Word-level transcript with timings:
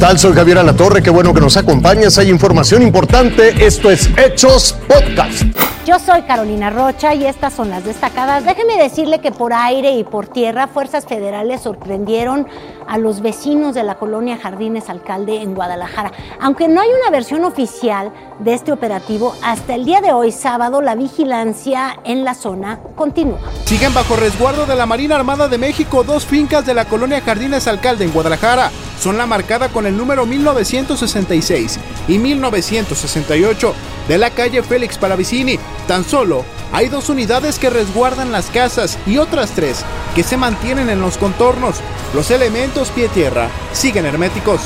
tal? 0.00 0.18
Soy 0.18 0.32
Javier 0.32 0.58
Alatorre, 0.58 1.02
qué 1.02 1.10
bueno 1.10 1.34
que 1.34 1.40
nos 1.40 1.58
acompañas. 1.58 2.16
Hay 2.18 2.30
información 2.30 2.82
importante. 2.82 3.64
Esto 3.64 3.90
es 3.90 4.08
Hechos 4.16 4.74
Podcast. 4.88 5.44
Yo 5.90 5.98
soy 5.98 6.22
Carolina 6.22 6.70
Rocha 6.70 7.14
y 7.14 7.26
estas 7.26 7.52
son 7.52 7.68
las 7.68 7.84
destacadas. 7.84 8.44
Déjeme 8.44 8.76
decirle 8.76 9.18
que 9.18 9.32
por 9.32 9.52
aire 9.52 9.90
y 9.96 10.04
por 10.04 10.28
tierra, 10.28 10.68
fuerzas 10.68 11.04
federales 11.04 11.62
sorprendieron 11.62 12.46
a 12.86 12.96
los 12.96 13.20
vecinos 13.20 13.74
de 13.74 13.82
la 13.82 13.96
colonia 13.96 14.38
Jardines 14.40 14.88
Alcalde 14.88 15.42
en 15.42 15.52
Guadalajara. 15.52 16.12
Aunque 16.40 16.68
no 16.68 16.80
hay 16.80 16.90
una 16.90 17.10
versión 17.10 17.44
oficial 17.44 18.12
de 18.38 18.54
este 18.54 18.70
operativo, 18.70 19.34
hasta 19.42 19.74
el 19.74 19.84
día 19.84 20.00
de 20.00 20.12
hoy, 20.12 20.30
sábado, 20.30 20.80
la 20.80 20.94
vigilancia 20.94 21.98
en 22.04 22.24
la 22.24 22.34
zona 22.34 22.78
continúa. 22.94 23.40
Siguen 23.64 23.92
bajo 23.92 24.14
resguardo 24.14 24.66
de 24.66 24.76
la 24.76 24.86
Marina 24.86 25.16
Armada 25.16 25.48
de 25.48 25.58
México 25.58 26.04
dos 26.04 26.24
fincas 26.24 26.64
de 26.64 26.74
la 26.74 26.84
colonia 26.84 27.20
Jardines 27.20 27.66
Alcalde 27.66 28.04
en 28.04 28.12
Guadalajara. 28.12 28.70
Son 29.00 29.16
la 29.16 29.26
marcada 29.26 29.70
con 29.70 29.86
el 29.86 29.96
número 29.96 30.24
1966 30.24 31.80
y 32.06 32.18
1968 32.18 33.74
de 34.06 34.18
la 34.18 34.30
calle 34.30 34.62
Félix 34.62 34.98
Palavicini. 34.98 35.58
Tan 35.90 36.04
solo 36.04 36.44
hay 36.72 36.88
dos 36.88 37.08
unidades 37.08 37.58
que 37.58 37.68
resguardan 37.68 38.30
las 38.30 38.46
casas 38.46 38.96
y 39.08 39.18
otras 39.18 39.50
tres 39.50 39.84
que 40.14 40.22
se 40.22 40.36
mantienen 40.36 40.88
en 40.88 41.00
los 41.00 41.18
contornos. 41.18 41.78
Los 42.14 42.30
elementos 42.30 42.90
pie-tierra 42.90 43.48
siguen 43.72 44.06
herméticos. 44.06 44.60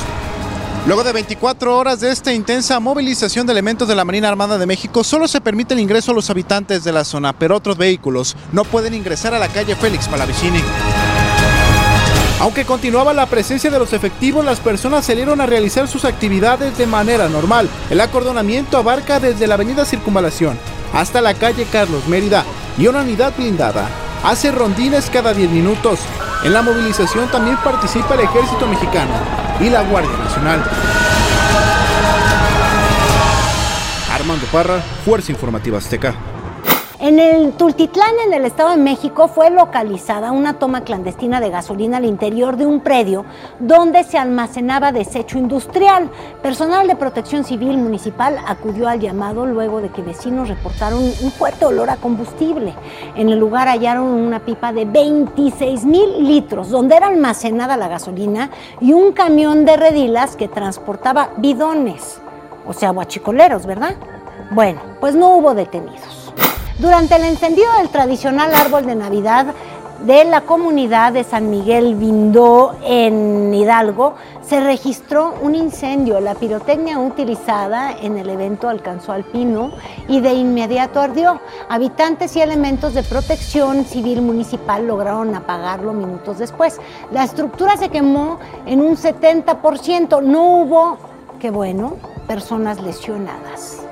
Luego 0.85 1.03
de 1.03 1.13
24 1.13 1.75
horas 1.75 1.99
de 1.99 2.11
esta 2.11 2.31
intensa 2.31 2.79
movilización 2.79 3.47
de 3.47 3.53
elementos 3.53 3.87
de 3.87 3.95
la 3.95 4.05
Marina 4.05 4.27
Armada 4.27 4.59
de 4.59 4.67
México, 4.67 5.03
solo 5.03 5.27
se 5.27 5.41
permite 5.41 5.73
el 5.73 5.79
ingreso 5.79 6.11
a 6.11 6.13
los 6.13 6.29
habitantes 6.29 6.83
de 6.83 6.91
la 6.91 7.03
zona, 7.03 7.33
pero 7.33 7.55
otros 7.55 7.75
vehículos 7.75 8.37
no 8.51 8.63
pueden 8.63 8.93
ingresar 8.93 9.33
a 9.33 9.39
la 9.39 9.47
calle 9.47 9.75
Félix 9.75 10.07
Palavicini. 10.07 10.61
Aunque 12.39 12.65
continuaba 12.65 13.15
la 13.15 13.25
presencia 13.25 13.71
de 13.71 13.79
los 13.79 13.93
efectivos, 13.93 14.45
las 14.45 14.59
personas 14.59 15.07
salieron 15.07 15.41
a 15.41 15.47
realizar 15.47 15.87
sus 15.87 16.05
actividades 16.05 16.77
de 16.77 16.85
manera 16.85 17.27
normal. 17.29 17.67
El 17.89 17.99
acordonamiento 18.01 18.77
abarca 18.77 19.19
desde 19.19 19.47
la 19.47 19.55
avenida 19.55 19.85
Circunvalación 19.85 20.74
hasta 20.95 21.21
la 21.21 21.33
calle 21.33 21.67
Carlos 21.71 22.07
Mérida 22.07 22.43
y 22.77 22.87
una 22.87 23.01
unidad 23.01 23.33
blindada 23.37 23.87
hace 24.23 24.51
rondines 24.51 25.09
cada 25.09 25.33
10 25.33 25.51
minutos. 25.51 25.99
En 26.43 26.53
la 26.53 26.61
movilización 26.61 27.29
también 27.29 27.57
participa 27.57 28.15
el 28.15 28.21
Ejército 28.21 28.65
Mexicano 28.65 29.11
y 29.59 29.69
la 29.69 29.83
Guardia 29.83 30.17
Nacional. 30.17 30.63
Armando 34.11 34.45
Parra, 34.47 34.81
Fuerza 35.03 35.31
Informativa 35.31 35.77
Azteca. 35.77 36.15
En 37.05 37.19
el 37.19 37.51
Tultitlán, 37.51 38.15
en 38.25 38.33
el 38.33 38.45
Estado 38.45 38.71
de 38.71 38.77
México, 38.77 39.27
fue 39.27 39.51
localizada 39.51 40.31
una 40.31 40.57
toma 40.57 40.81
clandestina 40.81 41.39
de 41.39 41.51
gasolina 41.51 41.97
al 41.97 42.05
interior 42.05 42.57
de 42.57 42.65
un 42.65 42.79
predio 42.79 43.25
donde 43.59 44.03
se 44.03 44.17
almacenaba 44.17 44.91
desecho 44.91 45.37
industrial. 45.37 46.09
Personal 46.41 46.87
de 46.87 46.95
protección 46.95 47.43
civil 47.43 47.77
municipal 47.77 48.39
acudió 48.47 48.87
al 48.87 49.01
llamado 49.01 49.45
luego 49.45 49.81
de 49.81 49.89
que 49.89 50.01
vecinos 50.01 50.49
reportaron 50.49 51.03
un 51.03 51.31
fuerte 51.31 51.65
olor 51.65 51.91
a 51.91 51.97
combustible. 51.97 52.73
En 53.15 53.29
el 53.29 53.37
lugar 53.37 53.67
hallaron 53.67 54.05
una 54.05 54.39
pipa 54.39 54.73
de 54.73 54.85
26 54.85 55.85
mil 55.85 56.27
litros 56.27 56.71
donde 56.71 56.95
era 56.95 57.05
almacenada 57.05 57.77
la 57.77 57.87
gasolina 57.87 58.49
y 58.81 58.93
un 58.93 59.11
camión 59.11 59.63
de 59.63 59.77
redilas 59.77 60.35
que 60.35 60.47
transportaba 60.47 61.29
bidones, 61.37 62.19
o 62.65 62.73
sea, 62.73 62.89
guachicoleros, 62.89 63.67
¿verdad? 63.67 63.95
Bueno, 64.49 64.81
pues 64.99 65.13
no 65.13 65.35
hubo 65.35 65.53
detenidos. 65.53 66.14
Durante 66.79 67.15
el 67.15 67.23
encendido 67.23 67.71
del 67.77 67.87
tradicional 67.87 68.53
árbol 68.53 68.85
de 68.85 68.95
Navidad 68.95 69.47
de 70.01 70.25
la 70.25 70.41
comunidad 70.41 71.13
de 71.13 71.23
San 71.23 71.49
Miguel 71.49 71.95
Vindó 71.95 72.75
en 72.83 73.53
Hidalgo, 73.53 74.15
se 74.45 74.59
registró 74.59 75.35
un 75.41 75.55
incendio. 75.55 76.19
La 76.19 76.35
pirotecnia 76.35 76.99
utilizada 76.99 77.93
en 77.93 78.17
el 78.17 78.29
evento 78.29 78.67
alcanzó 78.67 79.13
al 79.13 79.23
pino 79.23 79.71
y 80.09 80.19
de 80.19 80.33
inmediato 80.33 80.99
ardió. 80.99 81.39
Habitantes 81.69 82.35
y 82.35 82.41
elementos 82.41 82.93
de 82.93 83.03
protección 83.03 83.85
civil 83.85 84.21
municipal 84.21 84.85
lograron 84.85 85.33
apagarlo 85.33 85.93
minutos 85.93 86.39
después. 86.39 86.81
La 87.13 87.23
estructura 87.23 87.77
se 87.77 87.87
quemó 87.87 88.37
en 88.65 88.81
un 88.81 88.97
70%. 88.97 90.21
No 90.21 90.57
hubo, 90.57 90.97
qué 91.39 91.51
bueno, 91.51 91.95
personas 92.27 92.81
lesionadas. 92.81 93.85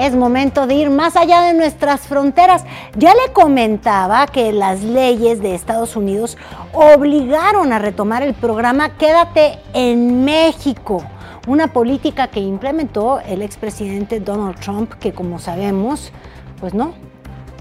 Es 0.00 0.16
momento 0.16 0.66
de 0.66 0.74
ir 0.74 0.88
más 0.88 1.14
allá 1.14 1.42
de 1.42 1.52
nuestras 1.52 2.00
fronteras. 2.00 2.64
Ya 2.96 3.12
le 3.12 3.32
comentaba 3.34 4.26
que 4.26 4.50
las 4.50 4.82
leyes 4.82 5.42
de 5.42 5.54
Estados 5.54 5.94
Unidos 5.94 6.38
obligaron 6.72 7.72
a 7.72 7.78
retomar 7.78 8.22
el 8.22 8.32
programa 8.32 8.96
Quédate 8.96 9.58
en 9.74 10.24
México, 10.24 11.04
una 11.46 11.66
política 11.66 12.28
que 12.28 12.40
implementó 12.40 13.20
el 13.20 13.42
expresidente 13.42 14.20
Donald 14.20 14.58
Trump, 14.58 14.94
que 14.94 15.12
como 15.12 15.38
sabemos, 15.38 16.12
pues 16.60 16.72
no, 16.72 16.94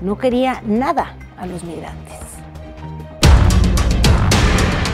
no 0.01 0.17
quería 0.17 0.61
nada 0.65 1.17
a 1.37 1.45
los 1.45 1.65
migrantes. 1.65 2.15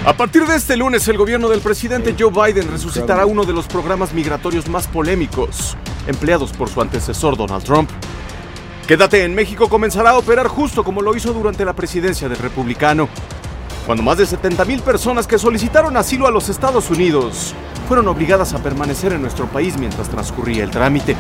A 0.04 0.14
partir 0.14 0.46
de 0.48 0.56
este 0.56 0.78
lunes, 0.78 1.08
el 1.08 1.18
gobierno 1.18 1.48
del 1.50 1.62
presidente 1.62 2.16
Joe 2.18 2.32
Biden 2.32 2.72
resucitará 2.72 3.28
uno 3.28 3.44
de 3.44 3.54
los 3.54 3.68
programas 3.68 4.14
migratorios 4.14 4.68
más 4.68 4.88
polémicos 4.88 5.76
empleados 6.08 6.52
por 6.52 6.70
su 6.70 6.82
antecesor 6.82 7.38
Donald 7.38 7.64
Trump. 7.64 7.90
Quédate 8.88 9.24
en 9.24 9.34
México 9.34 9.68
comenzará 9.70 10.12
a 10.12 10.18
operar 10.18 10.48
justo 10.48 10.84
como 10.84 11.02
lo 11.02 11.16
hizo 11.16 11.34
durante 11.34 11.66
la 11.66 11.74
presidencia 11.74 12.30
del 12.30 12.38
republicano, 12.38 13.10
cuando 13.86 14.04
más 14.04 14.18
de 14.18 14.26
70.000 14.26 14.82
personas 14.82 15.28
que 15.28 15.40
solicitaron 15.40 15.98
asilo 15.98 16.28
a 16.28 16.32
los 16.32 16.50
Estados 16.50 16.90
Unidos 16.90 17.54
fueron 17.88 18.08
obligadas 18.08 18.54
a 18.54 18.64
permanecer 18.64 19.14
en 19.14 19.22
nuestro 19.22 19.48
país 19.48 19.78
mientras 19.78 20.10
transcurría 20.10 20.64
el 20.64 20.72
trámite, 20.72 21.16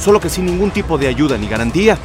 solo 0.00 0.20
que 0.20 0.28
sin 0.28 0.46
ningún 0.46 0.70
tipo 0.70 0.98
de 0.98 1.08
ayuda 1.08 1.38
ni 1.38 1.48
garantía. 1.48 1.98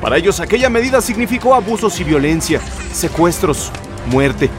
Para 0.00 0.16
ellos 0.16 0.40
aquella 0.40 0.70
medida 0.70 1.00
significó 1.00 1.54
abusos 1.54 2.00
y 2.00 2.04
violencia, 2.04 2.60
secuestros, 2.92 3.70
muerte 4.06 4.50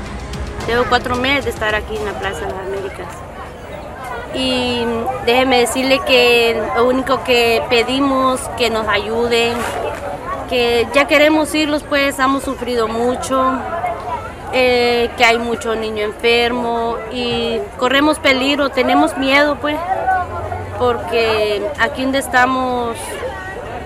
Llevo 0.68 0.86
cuatro 0.88 1.16
meses 1.16 1.46
de 1.46 1.52
estar 1.52 1.74
aquí 1.74 1.98
en 1.98 2.06
la 2.06 2.14
Plaza 2.20 2.46
de 2.46 2.54
las 2.54 2.68
Américas. 2.68 3.08
Y 4.34 4.84
déjeme 5.26 5.60
decirle 5.60 6.00
que 6.08 6.62
lo 6.76 6.88
único 6.88 7.24
que 7.24 7.62
pedimos 7.70 8.40
que 8.58 8.70
nos 8.70 8.88
ayuden, 8.88 9.54
que 10.50 10.88
ya 10.94 11.08
queremos 11.08 11.54
irlos, 11.54 11.84
pues 11.84 12.18
hemos 12.18 12.44
sufrido 12.44 12.88
mucho, 12.88 13.54
eh, 14.54 15.10
que 15.18 15.26
hay 15.26 15.38
mucho 15.38 15.76
niño 15.76 16.04
enfermo 16.06 16.98
y 17.12 17.58
corremos 17.78 18.20
peligro, 18.20 18.70
tenemos 18.70 19.18
miedo, 19.18 19.58
pues, 19.60 19.78
porque 20.80 21.62
aquí 21.80 22.04
donde 22.04 22.20
estamos 22.20 22.98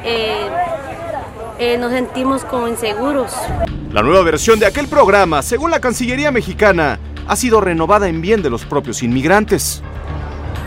eh, 0.03 0.47
eh, 1.57 1.77
nos 1.77 1.91
sentimos 1.91 2.43
como 2.45 2.67
inseguros. 2.67 3.31
La 3.91 4.03
nueva 4.03 4.23
versión 4.23 4.59
de 4.59 4.65
aquel 4.65 4.87
programa, 4.87 5.41
según 5.41 5.71
la 5.71 5.79
Cancillería 5.79 6.31
mexicana, 6.31 6.99
ha 7.27 7.35
sido 7.35 7.61
renovada 7.61 8.07
en 8.07 8.21
bien 8.21 8.41
de 8.43 8.49
los 8.49 8.65
propios 8.65 9.01
inmigrantes. 9.01 9.81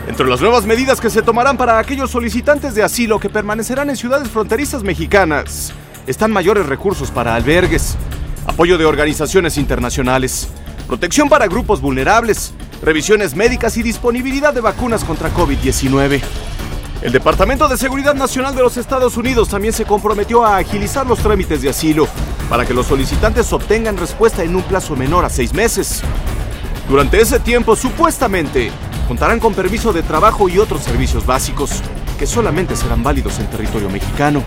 Entre 0.07 0.27
las 0.27 0.41
nuevas 0.41 0.65
medidas 0.65 0.99
que 0.99 1.09
se 1.09 1.21
tomarán 1.21 1.57
para 1.57 1.77
aquellos 1.77 2.11
solicitantes 2.11 2.73
de 2.73 2.83
asilo 2.83 3.19
que 3.19 3.29
permanecerán 3.29 3.89
en 3.89 3.97
ciudades 3.97 4.29
fronterizas 4.29 4.83
mexicanas 4.83 5.73
están 6.07 6.31
mayores 6.31 6.65
recursos 6.65 7.11
para 7.11 7.35
albergues, 7.35 7.95
apoyo 8.47 8.79
de 8.79 8.85
organizaciones 8.85 9.57
internacionales, 9.57 10.47
protección 10.87 11.29
para 11.29 11.47
grupos 11.47 11.81
vulnerables, 11.81 12.53
revisiones 12.81 13.35
médicas 13.35 13.77
y 13.77 13.83
disponibilidad 13.83 14.51
de 14.51 14.61
vacunas 14.61 15.03
contra 15.03 15.31
COVID-19. 15.31 16.21
El 17.03 17.11
Departamento 17.11 17.67
de 17.67 17.77
Seguridad 17.77 18.15
Nacional 18.15 18.55
de 18.55 18.63
los 18.63 18.75
Estados 18.75 19.15
Unidos 19.17 19.49
también 19.49 19.73
se 19.73 19.85
comprometió 19.85 20.43
a 20.43 20.57
agilizar 20.57 21.05
los 21.05 21.19
trámites 21.19 21.61
de 21.61 21.69
asilo 21.69 22.07
para 22.49 22.65
que 22.65 22.73
los 22.73 22.87
solicitantes 22.87 23.53
obtengan 23.53 23.95
respuesta 23.95 24.43
en 24.43 24.55
un 24.55 24.63
plazo 24.63 24.95
menor 24.95 25.23
a 25.23 25.29
seis 25.29 25.53
meses. 25.53 26.01
Durante 26.89 27.21
ese 27.21 27.39
tiempo, 27.39 27.75
supuestamente, 27.75 28.71
contarán 29.09 29.39
con 29.39 29.55
permiso 29.55 29.91
de 29.91 30.03
trabajo 30.03 30.47
y 30.49 30.59
otros 30.59 30.83
servicios 30.83 31.25
básicos 31.25 31.81
que 32.19 32.27
solamente 32.27 32.75
serán 32.75 33.01
válidos 33.01 33.39
en 33.39 33.47
territorio 33.47 33.89
mexicano. 33.89 34.43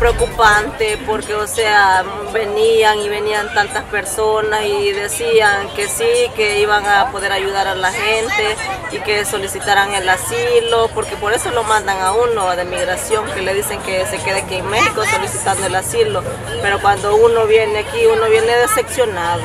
Preocupante 0.00 0.98
porque, 1.06 1.32
o 1.36 1.46
sea, 1.46 2.02
venían 2.32 2.98
y 2.98 3.08
venían 3.08 3.54
tantas 3.54 3.84
personas 3.84 4.64
y 4.64 4.90
decían 4.90 5.68
que 5.76 5.86
sí, 5.86 6.08
que 6.34 6.60
iban 6.60 6.84
a 6.84 7.12
poder 7.12 7.30
ayudar 7.30 7.68
a 7.68 7.76
la 7.76 7.92
gente 7.92 8.56
y 8.90 8.98
que 8.98 9.24
solicitaran 9.24 9.94
el 9.94 10.08
asilo, 10.08 10.90
porque 10.92 11.14
por 11.14 11.32
eso 11.32 11.52
lo 11.52 11.62
mandan 11.62 12.00
a 12.00 12.10
uno 12.10 12.56
de 12.56 12.64
migración, 12.64 13.24
que 13.30 13.42
le 13.42 13.54
dicen 13.54 13.80
que 13.82 14.04
se 14.06 14.18
quede 14.18 14.40
aquí 14.40 14.56
en 14.56 14.68
México 14.70 15.04
solicitando 15.08 15.66
el 15.66 15.74
asilo, 15.76 16.24
pero 16.62 16.80
cuando 16.80 17.14
uno 17.14 17.46
viene 17.46 17.78
aquí, 17.78 18.04
uno 18.06 18.28
viene 18.28 18.56
decepcionado, 18.56 19.44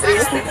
triste. 0.00 0.42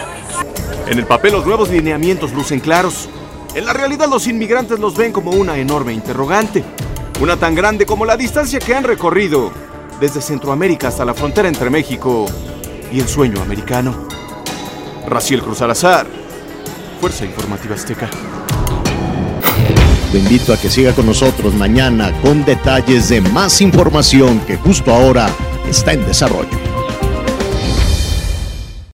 En 0.89 0.97
el 0.97 1.05
papel 1.05 1.33
los 1.33 1.45
nuevos 1.45 1.69
lineamientos 1.69 2.33
lucen 2.33 2.59
claros. 2.59 3.07
En 3.53 3.63
la 3.63 3.73
realidad 3.73 4.09
los 4.09 4.25
inmigrantes 4.25 4.79
los 4.79 4.97
ven 4.97 5.11
como 5.11 5.29
una 5.29 5.55
enorme 5.55 5.93
interrogante. 5.93 6.63
Una 7.21 7.37
tan 7.37 7.53
grande 7.53 7.85
como 7.85 8.05
la 8.05 8.17
distancia 8.17 8.57
que 8.57 8.73
han 8.73 8.83
recorrido 8.83 9.51
desde 9.99 10.19
Centroamérica 10.19 10.87
hasta 10.87 11.05
la 11.05 11.13
frontera 11.13 11.47
entre 11.47 11.69
México 11.69 12.25
y 12.91 12.99
el 12.99 13.07
sueño 13.07 13.39
americano. 13.39 14.07
Raciel 15.07 15.43
Cruz 15.43 15.61
Alazar, 15.61 16.07
Fuerza 16.99 17.23
Informativa 17.23 17.75
Azteca. 17.75 18.09
Lo 20.11 20.17
invito 20.17 20.53
a 20.53 20.57
que 20.57 20.71
siga 20.71 20.93
con 20.93 21.05
nosotros 21.05 21.53
mañana 21.53 22.19
con 22.23 22.43
detalles 22.43 23.09
de 23.09 23.21
más 23.21 23.61
información 23.61 24.39
que 24.39 24.57
justo 24.57 24.91
ahora 24.91 25.29
está 25.69 25.93
en 25.93 26.03
desarrollo. 26.07 26.68